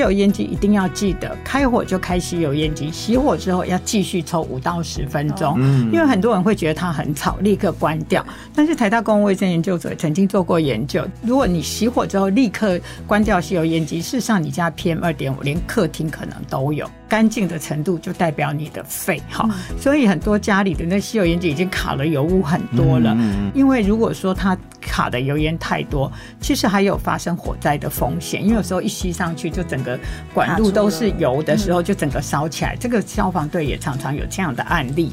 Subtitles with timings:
[0.00, 5.54] 油烟机一定要记得，开火就开吸油烟机，熄火之后要继续抽五到十分钟。
[5.58, 8.24] 嗯，因为很多人会觉得它很吵，立刻关掉。
[8.54, 16.88] 但是台大公共卫生研究所曾经做过研究，如果你熄火之后立刻关掉吸油烟机，事实上你家 PM 二点五连客厅可能都有。
[17.10, 23.16] 干净的程度就代表你的肺哈，所以很多家里的那吸油烟机已经卡了油污很多了。
[23.52, 26.10] 因为如果说它卡的油烟太多，
[26.40, 28.40] 其实还有发生火灾的风险。
[28.40, 29.98] 因为有时候一吸上去，就整个
[30.32, 32.76] 管路都是油的时候，就整个烧起来。
[32.76, 35.12] 这个消防队也常常有这样的案例。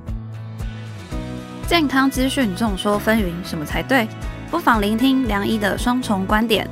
[1.67, 4.07] 健康资讯众说纷纭，什么才对？
[4.51, 6.69] 不妨聆听梁医的双重观点，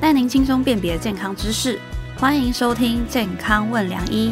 [0.00, 1.78] 带您轻松辨别健康知识。
[2.20, 4.30] 欢迎收听《健康问良医》，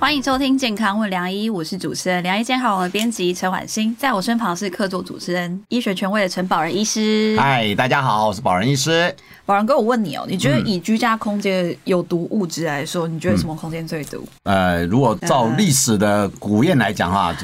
[0.00, 7.36] 欢迎收听《健康问良医》，我是主持人良医健康网的编辑陈婉欣，在我身旁是客座主持人、医学权威的陈宝仁医师。
[7.38, 9.14] 嗨，大家好，我是宝仁医师。
[9.44, 14.26] 宝仁哥，我问你哦，你觉得以居家空间有毒物质来说，你觉得什么空间最毒？
[14.44, 17.36] 呃，如果照历史的古谚来讲哈。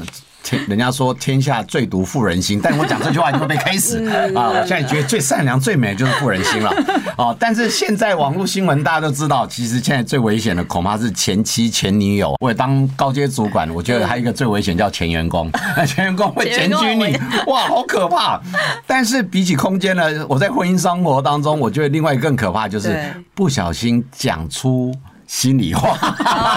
[0.68, 4.50] 人家说天下最毒妇人心，但我讲这句话你会被 K 死啊！
[4.50, 6.70] 我现在觉得最善良、最美的就是妇人心了
[7.16, 7.34] 啊。
[7.38, 12.36] 但是现在网络新闻大家都知道，其实现在最危险的恐怕是前妻、前女友。
[12.40, 15.50] 我当高阶主管，我觉得还有一个最危险叫前员工，
[15.86, 18.40] 前员工会检举你，哇，好可怕！
[18.86, 22.96] 但是比起空间呢，我在婚姻生活当中，我觉得另外一个更可怕就是
[23.34, 24.94] 不小心讲出。
[25.28, 25.94] 心里话，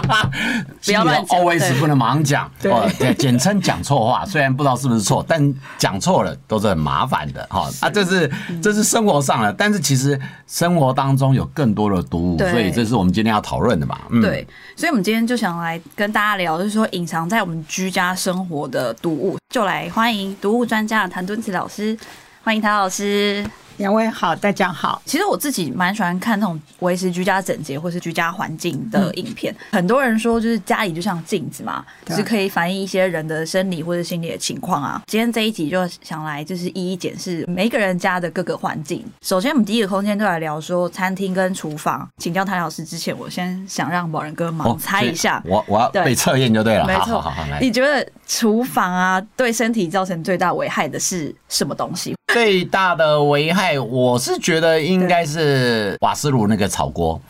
[0.84, 7.70] 不要乱 always 不能盲讲，对，简称讲错话， 虽然不知道是不是错，但讲错了都是很麻烦的哈。
[7.82, 8.32] 啊，这是
[8.64, 14.00] 这是生活上的，但是其实生活当中有更多的毒物，所以这是我们今天要讨论的嘛。
[14.22, 21.98] 对，所以我们今天就想来跟大家聊，就是说隐藏在我们居家生活的毒物，就来欢迎毒物专家谭敦慈老师，
[22.42, 23.46] 欢迎谭老师。
[23.78, 25.02] 两位好，大家好。
[25.06, 29.56] 其实我自己蛮喜欢看那种维持居家整洁或是居家环境的影片。
[29.72, 35.02] 很多人说，就是家里就像镜子嘛，是可以反映一些人的生理或者心理的情况啊。
[35.08, 39.04] 今天这一集就想来，就是一一检视每一个人家的各个环境。
[39.22, 42.08] 首先，我们第一个空间就来聊说餐厅跟厨房。
[42.18, 45.42] 请教谭老师之前，我先想让宝仁哥盲猜一下。
[45.46, 46.86] 我我要被测验就对了。
[46.86, 47.24] 没错，
[47.60, 52.16] 你觉得厨房啊，对身体造成最大危害的是什么东西？
[52.34, 57.22] 最大的危害，我是觉得应该是瓦斯炉那个炒锅，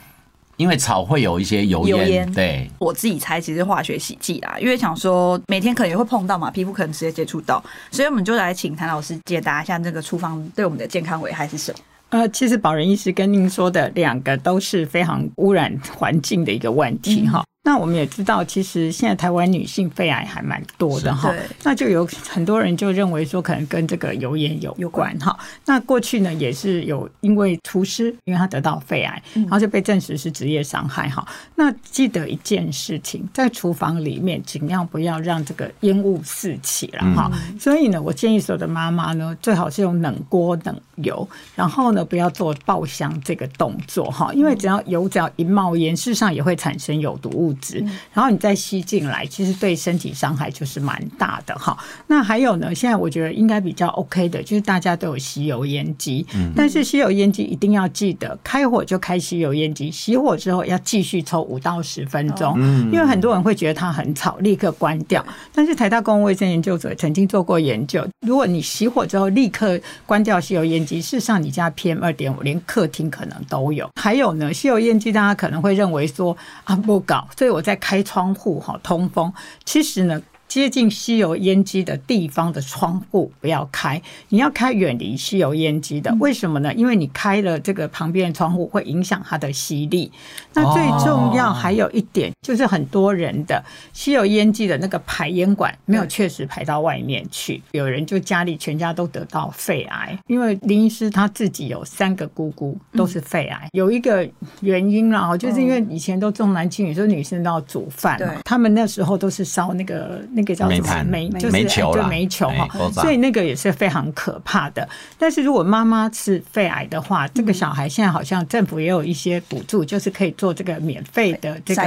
[0.57, 2.31] 因为炒会有一些油烟。
[2.31, 11.79] 对，我自己猜其实化学洗剂啦，因为想说每天可能也会碰到嘛，皮肤可能直接接触到，所以我们就来请谭老师解答一下这个厨房对我们的健康危害是什么。
[12.09, 17.43] 呃，其实保仁医师跟您说的两个都是非常污染环境的一个问题哈。
[17.63, 21.31] 那我们也知道，其实现在台湾女性肺癌还蛮多的哈，
[21.63, 25.37] 那就有很多人就认为说，可能跟这个油烟有有关哈。
[25.63, 31.23] 那过去呢，也是有因为厨师，因为他得到肺癌，然后就被证实是职业伤害哈。
[31.53, 37.31] 那记得一件事情，在厨房里面尽量不要让这个烟雾四起了哈。
[37.59, 47.50] 所以呢，我建议所有的妈妈呢，最好是用冷锅冷油，然后呢，不要做爆香这个动作哈，因为只要油只要一冒烟，事实上也会产生有毒物。
[47.53, 51.77] 质，然后你再吸进来，其实对身体伤害就是蛮大的哈。
[52.07, 56.25] 那还有呢，现在我觉得应该比较 OK 的，就是大家都有吸油烟机，
[56.55, 62.59] 但是吸油烟机一定要记得，开火就开吸油烟机，熄火之后要继续抽五到十分钟，
[62.91, 65.25] 因为很多人会觉得它很吵，立刻关掉。
[65.53, 73.89] 但是台大公共卫生研究所曾经做过研究，如果你熄火之后立刻关掉吸油烟机，事实上你家 PM 二点五连客厅可能都有。
[73.95, 77.27] 还有呢，吸油烟机大家可能会认为说啊不搞。
[77.41, 79.33] 所以我在开窗户哈，通风。
[79.65, 80.21] 其实呢。
[80.51, 86.13] 接近吸油烟机的地方的窗户不要开，你要开远离吸油烟机的。
[86.19, 86.73] 为什么呢？
[86.73, 90.11] 因为你开了这个旁边的窗户，会影响它的吸力。
[90.53, 100.19] 那最重要还有一点，就是很多人的吸油烟机的那个排烟管没有确实排到外面去，有人就家里全家都得到肺癌。
[100.27, 104.29] 因为林医师他自己有三个姑姑都是肺癌，有一个
[104.59, 110.21] 原因啦，就是因为以前都重男轻女，说女生都要煮饭嘛，他们那时候都是烧那个。
[110.33, 114.87] 那个叫什么，煤就是煤球就煤球哈，所以那个也是非常可怕的。
[115.17, 121.81] 但是如果妈妈是肺癌的话，这个小孩现在好像政府也有一些补助，就是可以做这个免费的这个，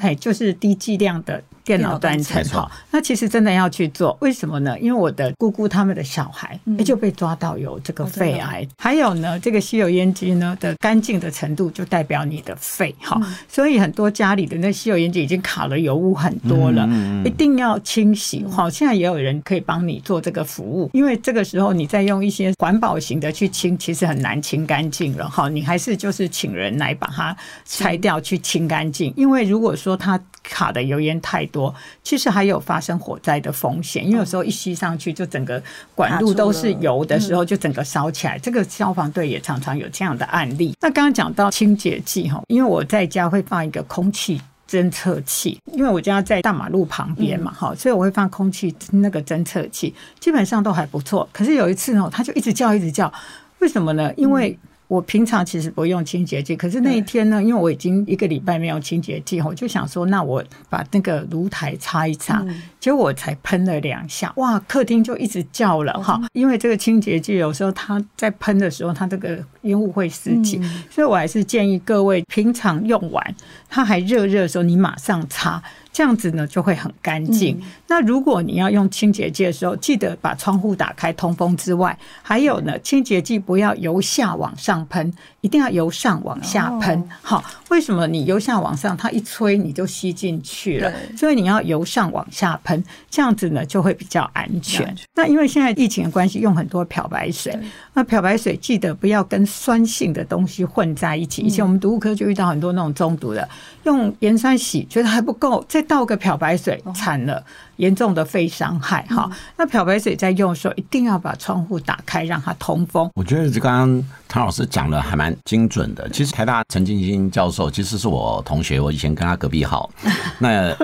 [0.00, 1.42] 哎，就是低剂量的。
[1.64, 2.70] 电脑端层哈。
[2.90, 4.78] 那其实真的要去做，为什么呢？
[4.78, 13.20] 因为我的姑姑他们的小孩就被抓到有这个肺癌，还有呢，这个吸油烟机呢的干净的程度就代表你的肺哈。
[13.48, 16.88] 所以很多家里的那吸油烟机已经卡了油污很多了，
[17.24, 18.68] 一定要清洗哈。
[18.68, 25.48] 现在也有人可以帮你做这个服务，因为这个时候你再用一些环保型的去清，其实很难清干净了哈。
[25.48, 31.72] 你还是就是请人来把它拆掉去清干净，因为如果说它卡的油烟太多，
[32.02, 35.62] 其实还有发生火灾的风险，因为有时候一吸上去就整个
[35.94, 38.36] 管路都是油的时候，就整个烧起来。
[38.40, 40.74] 这个消防队也常常有这样的案例。
[40.80, 44.40] 那刚刚讲到清洁剂哈，因为我在家会放一个空气。
[44.66, 51.28] 侦测器，因为我家在大马路旁边嘛，哈，所以我会放空气那个侦测器，基本上都还不错。
[51.32, 53.12] 可是有一次呢，它就一直叫，一直叫，
[53.58, 54.10] 为什么呢？
[54.16, 62.44] 因为我平常其实不用清洁剂，可是那一天呢，因为我已经一个礼拜没有清洁剂，我就想说，那我把那个炉台擦一擦，
[62.78, 66.20] 结果我才喷了两下，哇，客厅就一直叫了哈。
[66.32, 70.60] 因为这个清洁剂有时候它在喷的时候，它这个烟雾会四起，
[70.90, 73.34] 所以我还是建议各位平常用完
[73.68, 75.62] 它还热热的时候，你马上擦。
[75.94, 77.58] 这样子呢就会很干净。
[77.86, 85.14] 那如果你要用清洁剂的时候，记得把窗户打开通风之外，还有呢，清洁剂不要由下往上喷，
[85.44, 87.06] 一定要由上往下喷。
[87.20, 90.90] 好，为什么你由下往上，它一吹你就吸进去了？
[91.18, 94.96] 所以你要由上往下喷，这样子呢就会比较安全。
[95.14, 97.54] 那因为现在疫情的关系，用很多漂白水。
[97.92, 101.42] 那漂白水记得不要跟酸性的东西混在一起。
[101.42, 103.46] 以前我们毒物科就遇到很多那种中毒的，
[103.82, 107.44] 用盐酸洗觉得还不够，再倒个漂白水，惨了，
[107.76, 109.02] 严重的肺伤害。
[109.08, 113.10] 哈，那漂白水在用的时候一定要把窗户打开，让它通风。
[113.14, 116.08] 我觉得这刚刚唐老师讲的还蛮精准的。
[116.10, 119.90] 其实台大陈静心教授其实是我同学，我以前跟他隔壁好。
[120.38, 120.74] 那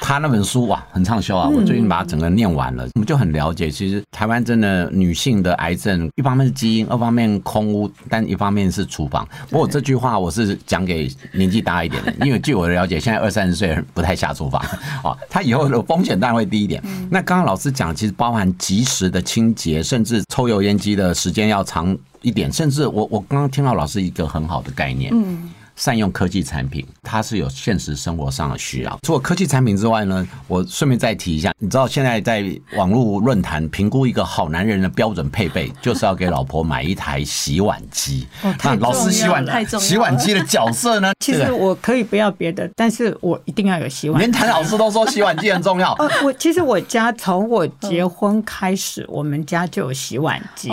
[0.00, 1.48] 他那本书哇，很畅销啊！
[1.48, 3.70] 我最近把它整个念完了，我们就很了解。
[3.70, 9.26] 其实台湾真的女性的癌症，一方面是基因，二方面空屋，但一方面是厨房。
[9.50, 14.60] 不过这句话我是讲给年纪大一点的， 因为据我的了解，现在二三十岁不太下厨房
[15.02, 15.16] 啊。
[15.30, 16.82] 他以后的风险当然会低一点。
[17.10, 25.10] 那刚刚老师讲，其实包含及时的清洁，甚至抽油烟机的时间要长一点，甚至我我刚刚听到老师一个很好的概念。
[25.14, 25.50] 嗯。
[25.76, 28.98] 善用科技产品，它是有现实生活上的需要。
[29.02, 32.44] 除了科技产品之外呢，我顺便再提一下，你知道现在在
[32.74, 38.26] 网络论坛评估一个好男人的标准配备，就是要给老婆买一台洗碗机。
[38.64, 39.44] 那老师洗碗
[39.78, 41.12] 洗碗机的角色呢？
[41.20, 44.18] 其实我可以不要别的，但是我一定要有洗碗。
[44.20, 45.92] 连谭老师都说洗碗机很重要。
[45.94, 50.70] 呃，我其实我家从我结婚开始，我们家就有洗碗机。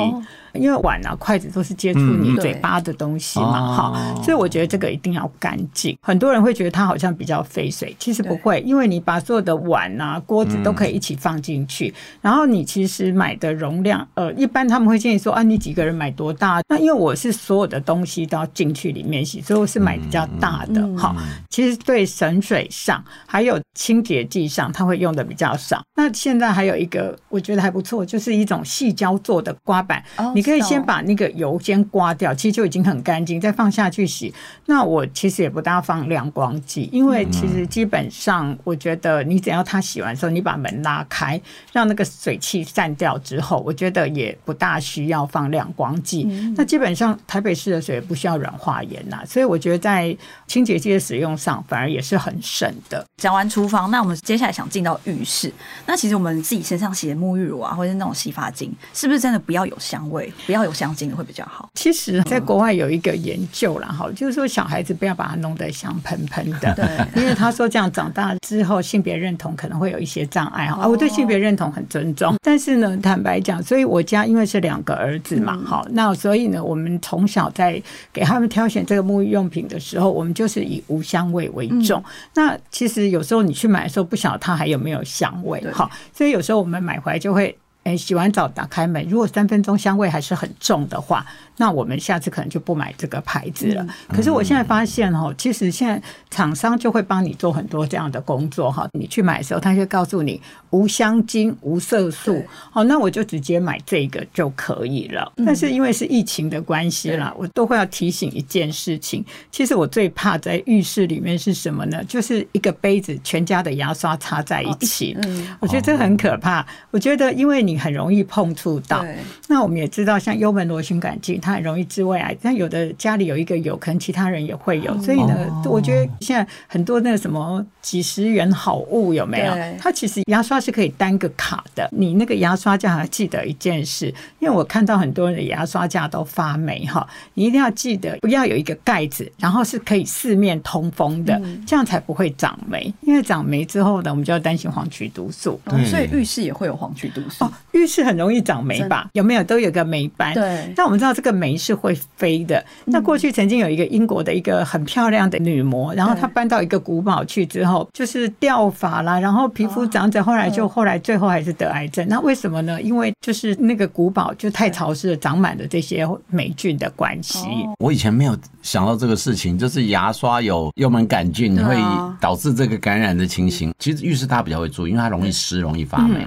[0.54, 5.98] 因为碗啊、筷子都是接触你嘴巴的东西嘛，哈，所以我觉得这个一定要干净。
[6.02, 11.92] 很多人会觉得它好像比较费水，其实不会，因为你把所有的碗啊、锅子都可以一起放进去，
[12.22, 16.62] 然后你其实买的容量，呃，一般他们会建议说啊，你几个人买多大？
[16.70, 21.16] 那因为我是所有的东西都要进去里面洗，所以我是买比较大的，哈。
[21.50, 25.84] 其实对省水上还有清洁剂上，它会用的比较少。
[25.96, 30.04] 那现在还有一个我觉得还不错，就是一种细胶做的刮板，
[30.36, 30.43] 你。
[30.44, 34.34] 可以先把那个油先刮掉，其实就已经很干净，再放下去洗。
[34.66, 41.40] 那我其实也不大放亮光剂，因为其实基本上我觉得你只要它洗完之后，你把门拉开，
[41.72, 46.24] 让那个水汽散掉之后，我觉得也不大需要放亮光剂。
[46.58, 50.16] 那基本上台北市的水不需要软化盐呐，所以我觉得在
[50.48, 53.06] 清洁剂的使用上反而也是很省的。
[53.18, 55.54] 讲完厨房，那我们接下来想进到浴室。
[55.86, 60.33] 那其实我们自己身上洗的沐浴乳啊，或者是那种洗发精，是不是真的不要有香味？
[60.46, 61.70] 不要有香精的会比较好。
[61.76, 70.82] 其实，在国外有一个研究啦，哈，就是说小孩子不要把它弄得香喷喷的，对，因为他说这样长大之后性别认同可能会有一些障碍哈。
[70.82, 82.04] 啊，我对性别认同很尊重，但是呢，坦白讲，所以我家因为是两个儿子嘛，好，那所以呢，我们从小在给他们挑选这个沐浴用品的时候，我们就是以无香味为重。
[82.34, 87.56] 那其实有时候你去买的时候，不晓得它还有没有香味，好，所以有时候我们买回来就会。
[87.84, 91.26] 哎，洗完澡打开门，如果三分钟香味还是很重的话。
[91.58, 93.86] 那我们下次可能就不买这个牌子了。
[94.10, 98.88] 可是我现在发现哦，其实现在厂商就会帮你做很多这样的工作哈。
[98.94, 102.44] 你去买的时候，他就告诉你无香精、无色素。
[102.72, 105.32] 好，那我就直接买这个就可以了。
[105.46, 109.24] 但是因为是疫情的关系啦，我都会要提醒一件事情。
[109.52, 112.04] 其实我最怕在浴室里面是什么呢？
[112.06, 115.16] 就是一个杯子，全家的牙刷插在一起。
[115.22, 116.66] 嗯，我觉得这很可怕。
[116.90, 119.06] 我觉得因为你很容易碰触到。
[119.54, 121.40] 那我们也知道，像幽门螺旋杆菌。
[121.40, 129.54] 它很容易致胃癌，但有的家里有一个有，可能其他人也会有，所以呢，我觉得现在很多那个什么几十元好物有没有？
[129.80, 134.08] 它其实牙刷是可以单个卡的，你那个牙刷架要记得一件事，
[134.40, 142.92] 因为我看到很多人的牙刷架都发霉哈，你一定要记得不要有一个盖子，然后是可以四面通风的，这样才不会长霉。
[143.02, 147.46] 因为长霉之后呢，我们就要担心黄曲毒素，所以浴室也会有黄曲毒素。
[147.46, 149.10] 哦浴室很容易长霉吧？
[149.14, 150.34] 有没有都有个霉斑？
[150.34, 150.74] 对。
[150.76, 152.64] 那我们知道这个霉是会飞的。
[152.86, 162.08] 那过去曾经有一个英国的一个很漂亮的女模，然后她搬到一个古堡去之后，就是掉发啦，然后皮肤长者，后来就后来最后还是得癌症。
[162.08, 162.82] 那为什么呢？
[162.82, 167.48] 因为就是那个古堡就太潮湿了，长满了这些霉菌的关系。
[167.80, 171.76] 我以前没有想到这个事情，就是牙刷有幽门杆菌会
[172.20, 173.74] 导致这个感染的情形。
[173.80, 176.26] 其实浴室大家比较会注意，因为它容易湿，容易发霉。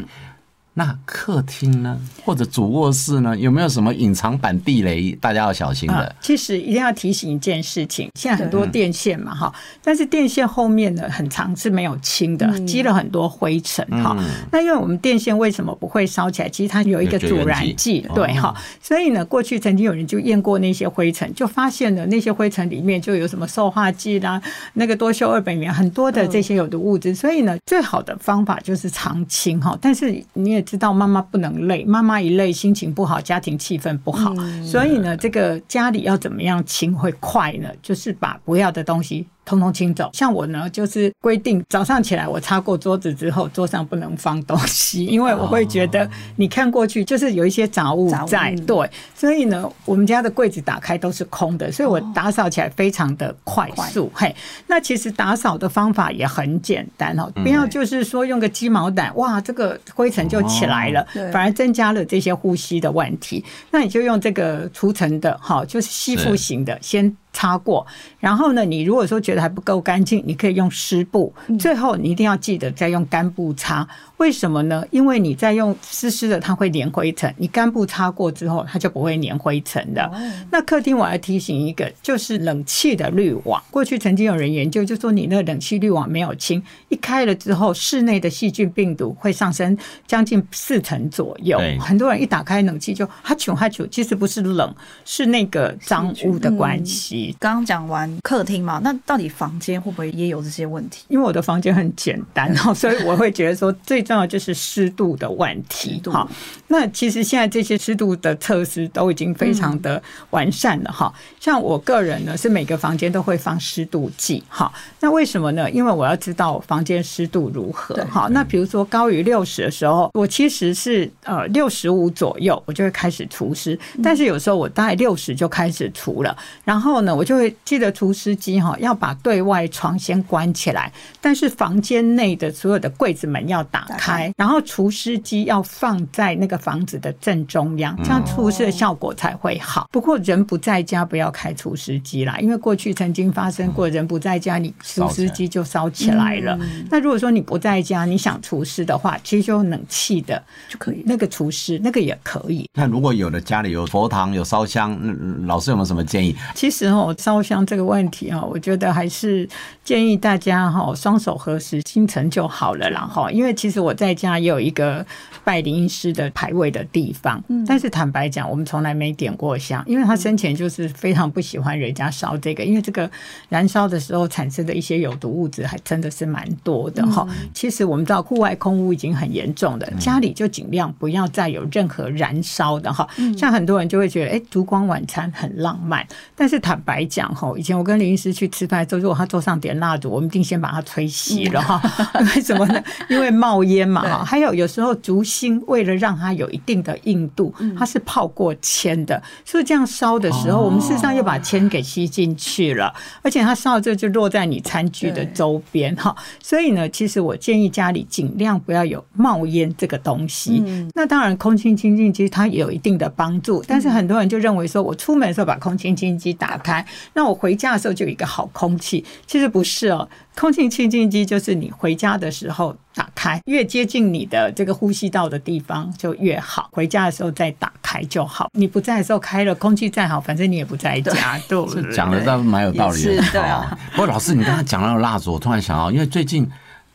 [0.78, 6.14] 那客厅呢，或者主卧室呢，有没有什么隐藏版地雷，大家要小心的？
[6.20, 9.50] 其实一定要提醒一件事情，现在很多电线嘛，哈，
[9.82, 14.14] 但是电线后面呢，很长是没有清的，积了很多灰尘，哈。
[14.52, 16.48] 那因为我们电线为什么不会烧起来？
[16.50, 18.54] 其实它有一个阻燃剂，对，哈。
[18.82, 24.38] 所以呢，过去曾经有人就验过那些灰尘，就发现了那些灰尘里面就有什么塑化剂啦，
[24.74, 27.14] 那个多溴二苯元很多的这些有毒物质。
[27.14, 29.74] 所以呢，最好的方法就是常清，哈。
[29.80, 30.65] 但是你也。
[30.66, 37.68] 知道妈妈不能累，妈妈一累心情不好，家庭气氛不好，所以呢，这个家里要怎么样清会快呢？
[37.80, 39.26] 就是把不要的东西。
[39.46, 40.10] 通通清走。
[40.12, 48.54] 像我呢，就是规定早上起来，我擦过桌子之后，桌上不能放东西，因为我会觉得你看过去就是有一些杂物在。
[48.66, 54.10] 对，所以呢，我们家的柜子打开都是空的，所以我打扫起来非常的快速。
[54.12, 54.34] 嘿，
[54.66, 63.44] 那其实打扫的方法也很简单哦，不要就是说用个鸡毛掸，哇，这个灰尘就起来了，反而增加了这些呼吸的问题。
[63.70, 67.16] 那你就用这个除尘的，好，就是吸附型的，先。
[67.36, 67.86] 擦过，
[68.18, 71.30] 然后呢，你如果说觉得还不够干净，你可以用湿布。
[71.58, 73.86] 最后你一定要记得再用干布擦。
[74.16, 74.82] 为什么呢？
[74.90, 80.10] 因为你在用湿湿的，它会粘灰尘；你干布擦过之后，它就不会粘灰尘的。
[80.50, 83.62] 那客厅我要提醒一个，就是冷气的滤网。
[83.70, 89.76] 过去曾经有人研究，就说你那冷气滤网没有清，一开了之后，室内的细菌病毒会上升
[90.06, 91.60] 将近四成左右。
[91.78, 94.74] 很多人一打开冷气就哈啾哈啾，其实不是冷，
[95.04, 97.25] 是那个脏污的关系。
[97.38, 101.04] 刚刚讲完客厅嘛，那到底房间会不会也有这些问题？
[101.08, 104.06] 因为我的房间很简单哦， 所以我会觉得说最。
[104.06, 106.30] 重要就是湿度的问题，好。
[106.68, 111.12] 那其实现在这些湿度的测试都已经非常的完善了，哈。
[111.40, 114.72] 像我个人呢，是每个房间都会放湿度计，哈。
[115.00, 115.68] 那为什么呢？
[115.72, 118.28] 因为我要知道房间湿度如何，哈。
[118.30, 123.76] 那比如说高于六十的时候，我其实是呃六十五左右，我就会开始除湿。
[124.04, 133.86] 但是有时候我大概六十就开始除了，然后呢，我就会记得除湿机哈要把对外窗先关起来，但是房间内的所有的柜子门要打。
[133.96, 139.88] 开，然后除湿机要放在那个房子的正中央，这样除湿的效果才会好。
[139.90, 146.58] 不过人不在家，不要开除湿机啦，因为过去曾经发生过，人不在家，你除湿机就烧起来了。
[146.90, 152.68] 那如果说你不在家，你想除湿的话，其实用冷气的就可以，那个除湿那个也可以。
[152.74, 154.98] 那如果有的家里有佛堂有烧香，
[155.46, 156.36] 老师有没有什么建议？
[156.54, 159.48] 其实哦，烧香这个问题哦，我觉得还是
[159.84, 163.30] 建议大家哈，双手合十，心诚就好了啦哈。
[163.30, 165.04] 因为其实我在家也有一个
[165.44, 173.10] 拜灵医师的牌位的地方，但是坦白讲，我们从来没点过香，因为他生前就是非常不喜欢人家烧这个，因为这个
[173.48, 177.26] 燃烧的时候产生的一些有毒物质还真的是蛮多的哈。
[177.52, 183.08] 其实我们知道户外空污已经很严重的，家里就尽量不要再有任何燃烧的哈。
[183.36, 191.82] 像很多人就会觉得，哎，烛光晚餐很浪漫，但是坦白讲哈，以前我跟林医师去吃饭，的时候如果他桌上点蜡烛，我们一定先把它吹熄了哈。
[192.34, 192.82] 为什么呢？
[193.10, 194.24] 因为冒烟嘛哈。
[194.24, 206.14] 还有有时候竹芯为了让它有一定的硬度，它是泡过铅的，所以这样烧的时候，我们事实上又把铅给吸进去了，而且它烧这就落在你餐具的周边哈。
[206.40, 210.62] 所以呢，其实我建议家里尽量不要有冒烟这个东西。
[210.94, 216.75] 那当然，空气清净机它也有一定的帮助，但是很多人就认为说我出门的时候把空气清净机打开，
[217.14, 220.08] 那我回家的时候就有一个好空气，其实不是哦。
[220.34, 226.68] 空气清净机就是你回家的时候打开，越接近你的这个呼吸道的地方就越好。
[226.72, 228.50] 回家的时候再打开就好。
[228.52, 231.38] 你不在的时候开了，空气再好，反正你也不在家。
[231.48, 233.22] 对，讲的倒蛮有道理的。
[233.32, 233.78] 对啊。
[233.92, 236.46] 不过老师，你刚才讲到蜡烛，我突然想到，因为最近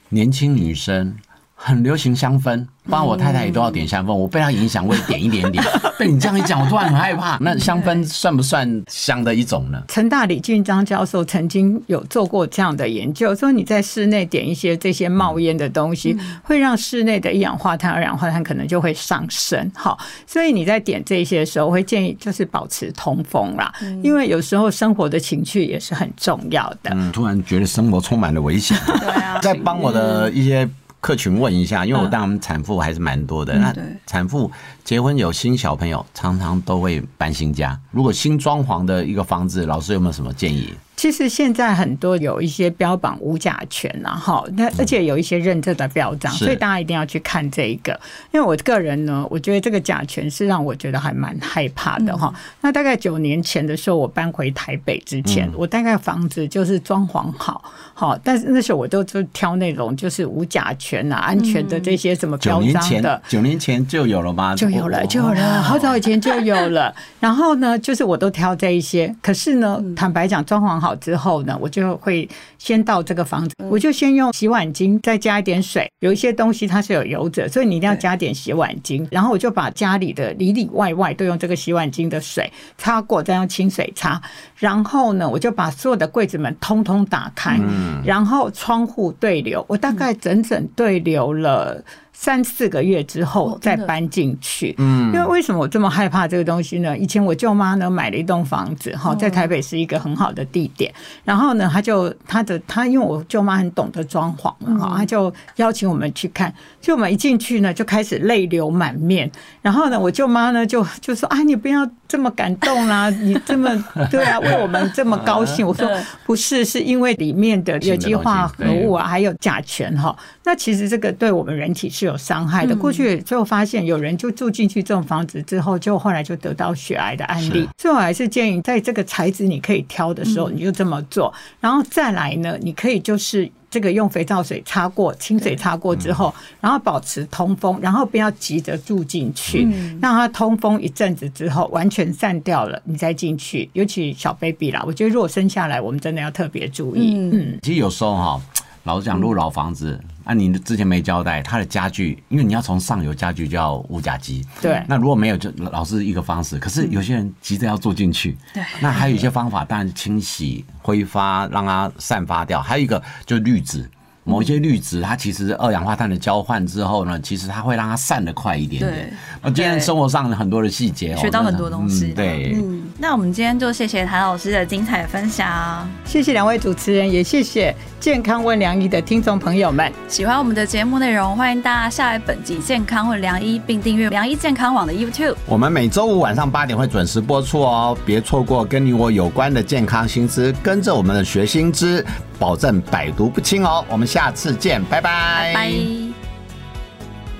[0.09, 1.15] 年轻女生。
[1.63, 5.63] 很流行香氛，不然我太太也都要点香氛，我被她影响，我也点一点点。
[5.99, 7.37] 被你这样一讲，我突然很害怕。
[7.39, 9.79] 那香氛算不算香的一种呢？
[9.87, 19.71] 陈大李俊章教授曾经有做过这样的研究，说你在室内点一些这些冒烟的东西，会让室内的一氧化碳、二氧化碳可能就会上升。
[19.75, 26.89] 好，所以你在点这些的时候，会建议就是保持通风啦，因为有时候生活的情趣也是很重要的。
[26.95, 28.75] 嗯，突然觉得生活充满了危险。
[28.99, 30.67] 对啊，在帮我的一些。
[31.01, 33.55] 客群问一下，因为我当产妇还是蛮多的。
[33.55, 34.49] 那产妇
[34.83, 37.79] 结婚有新小朋友，常常都会搬新家。
[37.91, 40.73] 如果新装潢的一个房子，老师有没有什么建议？
[40.97, 47.99] 其实现在很多有一些标榜无甲醛啊，哈，那而且有一些认证的标章，所以大家一定要去看这一个。
[48.31, 52.31] 因为我个人呢，我觉得这个甲醛是让我觉得还蛮害怕的哈。
[52.59, 57.63] 那大概九年前的时候，我搬回台北之前，我大概房子就是装潢好，
[57.95, 63.19] 好，但是那时候我都就挑那种就是无甲醛啊、安全的这些什么标章的。
[63.27, 64.55] 九年前就有了吗？
[64.55, 66.93] 就有了，就有了，好早以前就有了。
[67.19, 69.13] 然后呢，就是我都挑这一些。
[69.21, 70.95] 可是呢，坦白讲，装潢好。
[71.01, 75.89] 之后呢，我就会先到这个房子，我就先用洗碗巾，再加一点水。
[75.99, 79.07] 有一些东西它是有油脂，所以你一定要加点洗碗巾。
[79.09, 84.21] 然后我就把家里的里里外外都用这个洗碗巾的水擦过，再用清水擦。
[84.57, 87.59] 然后呢，我就把所有的柜子门通通打开，
[88.05, 89.65] 然后窗户对流。
[89.67, 91.83] 我大概整整对流了。
[92.23, 96.95] 三四个月之后再搬进去，嗯，因为为什么我这么害怕这个东西呢？
[96.95, 109.27] 以前我舅妈呢买了一栋房子，哈，在台北是一个很好的地点，然后呢，他就他的他因为我舅妈很懂得装潢哈，他就邀请我们去看，就我们一进去呢就开始泪流满面，
[109.63, 113.67] 然后呢，我舅妈呢就就说啊，你不要这么感动啦， 你这么
[114.11, 115.65] 对啊，为我们这么高兴。
[115.67, 115.89] 我说
[116.23, 122.10] 不是，是因为里面的有机化合物啊，还有甲醛哈，那其实这个对我们人体是有。
[122.11, 127.67] 有伤害的，过去最后发现有人就住进去这种房子之后，就后来就得到血癌的案例。
[127.77, 131.33] 所以我还是建议，在这个材质你可以挑的时候，你就这么做。
[131.59, 139.67] 然后再来呢，你可以就是这个用肥皂水擦过、清水擦过之后，然后保持通风，然后不要急着住进去，
[140.01, 143.69] 让它通风一阵子之后完全散掉了，你再进去。
[143.73, 147.15] 尤其小 baby 啦，我觉得如果生下来，我们真的要特别注意。
[147.15, 148.41] 嗯，其实有时候哈。
[148.83, 154.83] 老实讲，入老房子，啊，你之前没交代，他的家具，因为你要从上游家具叫无甲基，对。
[154.87, 156.57] 那如果没有，就老是一个方式。
[156.59, 158.63] 可是有些人急着要住进去，对。
[158.79, 162.61] 那还有一些方法，当然清洗、挥发，让它散发掉。
[162.61, 163.89] 还有一个就是滤纸。
[164.23, 169.13] 某一些绿植，它其实二氧化碳的交换之后呢，其实它会让它散的快一点点。
[169.41, 172.13] 那今天生活上很多的细节，学到很多东西。
[172.13, 179.91] 对，嗯，那我们今天就谢谢谭老师的精彩分享，谢谢两位主持人，也谢谢健康问良医的听众朋友们。
[180.07, 185.35] 喜欢我们的节目内容，欢迎大家下载本集健康问良医，并订阅良医健康网的 YouTube。
[185.47, 192.05] 我们每周五晚上八点会准时播出哦，别错过跟你我有关的健康新知，跟着我们的学新知。
[192.41, 193.85] 保证百毒不侵哦！
[193.87, 195.53] 我们下次见，拜拜。
[195.53, 195.71] 拜。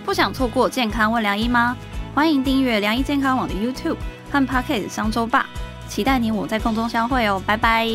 [0.06, 1.76] 不想错过健康问良医吗？
[2.14, 3.98] 欢迎订阅良医健康网的 YouTube
[4.32, 5.48] 和 Pocket 商周吧，
[5.88, 7.42] 期待你我在空中相会哦！
[7.48, 7.88] 拜拜。